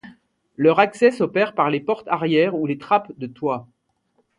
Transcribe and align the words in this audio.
Leur 0.57 0.79
accès 0.79 1.11
s'opère 1.11 1.53
par 1.53 1.69
les 1.69 1.79
portes 1.79 2.07
arrière 2.07 2.55
ou 2.55 2.65
les 2.65 2.79
trappes 2.79 3.11
de 3.19 3.27
toit. 3.27 3.67